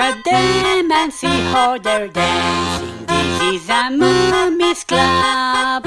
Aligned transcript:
at 0.00 0.24
them 0.24 0.90
and 0.90 1.12
see 1.12 1.40
how 1.52 1.76
they're 1.78 2.08
dancing. 2.08 3.06
This 3.06 3.62
is 3.62 3.68
a 3.68 3.90
mummy's 3.90 4.82
club. 4.84 5.84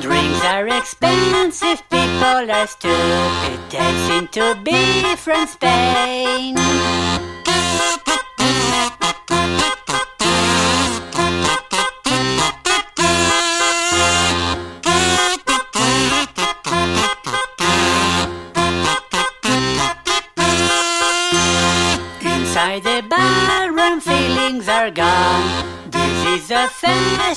Drinks 0.00 0.44
are 0.44 0.68
expensive, 0.68 1.82
people 1.88 2.50
are 2.50 2.66
stupid. 2.66 3.58
Dancing 3.70 4.28
to 4.28 4.54
be 4.62 5.16
from 5.16 5.46
Spain. 5.46 6.56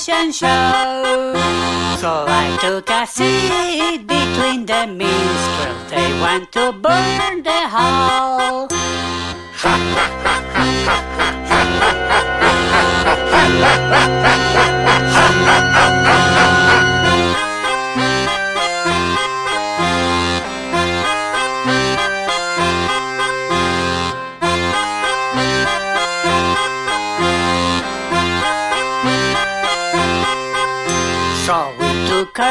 Fashion 0.05 0.31
show. 0.31 1.33
So 1.97 2.25
I 2.27 2.57
took 2.61 2.89
a 2.89 3.07
seat 3.07 4.05
between 4.05 4.65
the 4.65 4.87
minstrels. 4.87 5.89
They 5.89 6.13
want 6.19 6.51
to 6.53 6.71
burn 6.73 7.43
the 7.43 7.67
hall. 7.67 8.67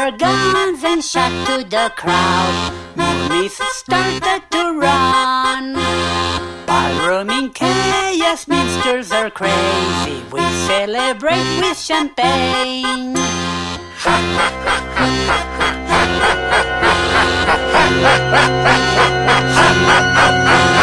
our 0.05 0.11
guns 0.11 0.83
and 0.83 1.03
shot 1.03 1.31
to 1.47 1.63
the 1.67 1.91
crowd. 1.95 2.73
Moonies 2.95 3.57
started 3.73 4.43
to 4.51 4.79
run. 4.79 5.73
Ballroom 6.67 7.51
chaos, 7.51 8.45
minsters 8.45 9.11
are 9.11 9.31
crazy. 9.31 10.21
We 10.31 10.41
celebrate 10.67 11.59
with 11.59 11.79
champagne. 11.79 13.15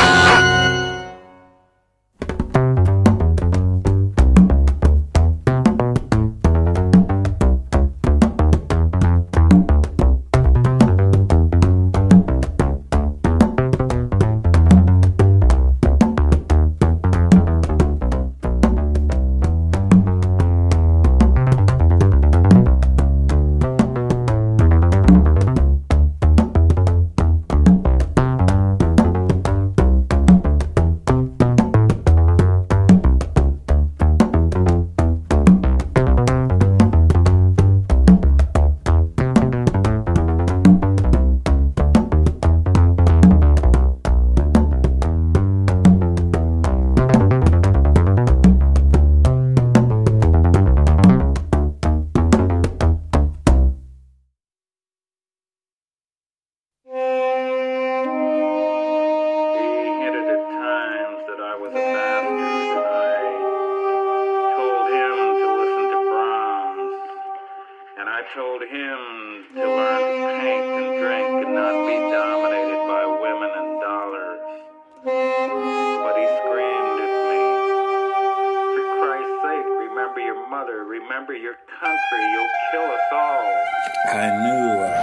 I 68.23 68.35
told 68.37 68.63
him 68.63 69.51
to 69.59 69.67
learn 69.67 69.99
to 69.99 70.31
paint 70.39 70.67
and 70.79 70.95
drink 71.03 71.43
and 71.43 71.55
not 71.59 71.75
be 71.91 71.99
dominated 72.07 72.79
by 72.87 73.03
women 73.19 73.51
and 73.51 73.81
dollars. 73.83 74.63
But 75.03 76.15
he 76.15 76.27
screamed 76.39 77.03
at 77.03 77.15
me, 77.27 77.43
For 78.79 78.87
Christ's 79.03 79.43
sake, 79.43 79.67
remember 79.91 80.21
your 80.23 80.39
mother, 80.49 80.85
remember 80.85 81.35
your 81.35 81.59
country, 81.67 82.23
you'll 82.31 82.55
kill 82.71 82.87
us 82.95 83.11
all. 83.11 83.43
I 84.15 84.31
knew. 84.39 84.71
Uh. 84.87 85.03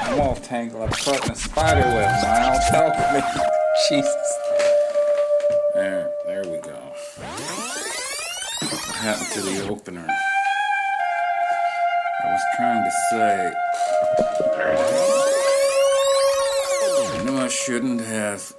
I'm 0.00 0.20
all 0.20 0.36
tangled 0.36 0.82
up 0.82 0.92
a 0.92 1.34
spider 1.34 1.80
web, 1.80 2.22
Miles. 2.22 2.68
Help 2.68 2.94
me. 3.12 3.20
Jesus. 3.88 4.38
There, 5.74 6.08
there 6.26 6.44
we 6.46 6.58
go. 6.58 6.78
Happened 9.00 9.32
to 9.32 9.40
the 9.40 9.66
opener? 9.66 10.06
I 12.22 12.26
was 12.26 12.42
trying 12.54 12.84
to 12.84 12.90
say. 13.10 13.52
I 17.08 17.24
knew 17.24 17.38
I 17.38 17.48
shouldn't 17.48 18.02
have 18.02 18.52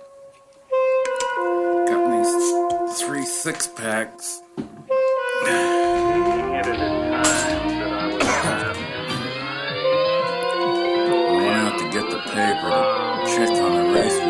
gotten 1.88 2.24
these 2.24 3.00
three 3.02 3.24
six 3.24 3.68
packs. 3.68 4.42
Went 4.58 4.74
out 11.56 11.78
to 11.78 11.86
get 11.92 12.10
the 12.10 12.20
paper 12.34 12.72
to 12.72 13.26
check 13.28 13.52
on 13.62 13.72
the 13.78 13.84
racing 13.94 14.21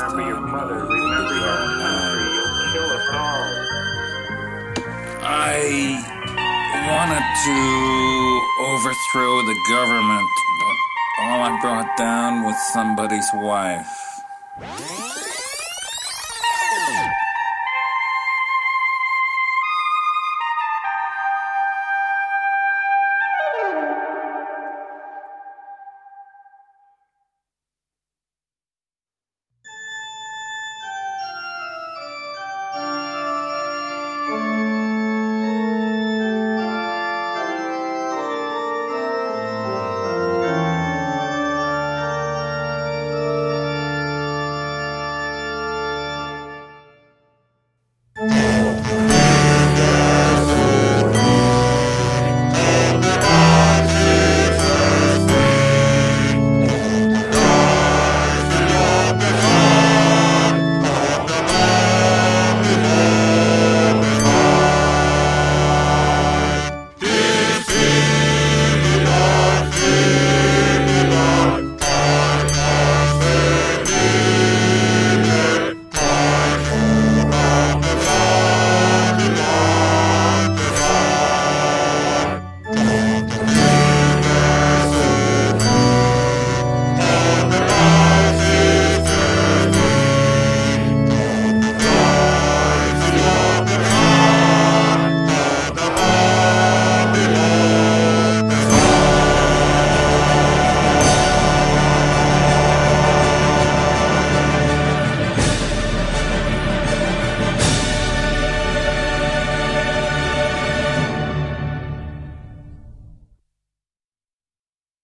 usually 0.00 0.50
by 0.50 0.64
this 0.64 0.80
time, 0.80 0.96
you 0.96 1.10
know, 1.12 2.48
they 2.56 2.72
did 2.72 2.88
the 2.88 3.00
all. 3.12 3.44
I 5.22 6.00
wanted 6.88 7.26
to 7.44 7.58
overthrow 8.64 9.34
the 9.44 9.56
government, 9.68 10.28
but 10.60 10.76
all 11.20 11.40
I 11.42 11.58
brought 11.60 11.96
down 11.98 12.44
was 12.44 12.56
somebody's 12.72 13.28
wife. 13.34 14.09